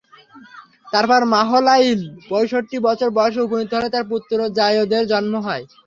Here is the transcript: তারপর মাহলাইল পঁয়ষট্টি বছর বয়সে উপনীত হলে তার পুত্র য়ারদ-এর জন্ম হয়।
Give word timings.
তারপর 0.93 1.21
মাহলাইল 1.33 1.99
পঁয়ষট্টি 2.29 2.77
বছর 2.87 3.09
বয়সে 3.17 3.39
উপনীত 3.43 3.71
হলে 3.73 3.89
তার 3.95 4.05
পুত্র 4.11 4.37
য়ারদ-এর 4.57 5.05
জন্ম 5.11 5.33
হয়। 5.47 5.63